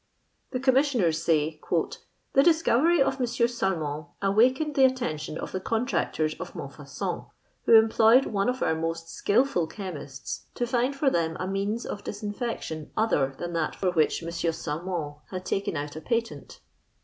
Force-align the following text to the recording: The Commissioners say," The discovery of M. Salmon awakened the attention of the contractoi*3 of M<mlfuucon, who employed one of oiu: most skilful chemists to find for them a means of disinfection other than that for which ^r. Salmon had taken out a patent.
The 0.49 0.59
Commissioners 0.59 1.21
say," 1.21 1.61
The 2.33 2.41
discovery 2.41 3.03
of 3.03 3.19
M. 3.21 3.27
Salmon 3.27 4.07
awakened 4.19 4.73
the 4.73 4.83
attention 4.83 5.37
of 5.37 5.51
the 5.51 5.61
contractoi*3 5.61 6.39
of 6.39 6.53
M<mlfuucon, 6.53 7.29
who 7.67 7.75
employed 7.75 8.25
one 8.25 8.49
of 8.49 8.61
oiu: 8.61 8.79
most 8.79 9.09
skilful 9.09 9.67
chemists 9.67 10.47
to 10.55 10.65
find 10.65 10.95
for 10.95 11.11
them 11.11 11.37
a 11.39 11.47
means 11.47 11.85
of 11.85 12.03
disinfection 12.03 12.89
other 12.97 13.35
than 13.37 13.53
that 13.53 13.75
for 13.75 13.91
which 13.91 14.21
^r. 14.21 14.53
Salmon 14.55 15.17
had 15.29 15.45
taken 15.45 15.77
out 15.77 15.95
a 15.95 16.01
patent. 16.01 16.61